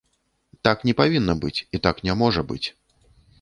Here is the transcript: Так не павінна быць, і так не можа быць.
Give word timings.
Так 0.67 0.77
не 0.89 0.93
павінна 1.01 1.35
быць, 1.43 1.63
і 1.79 1.83
так 1.89 1.95
не 2.09 2.17
можа 2.23 2.41
быць. 2.55 2.63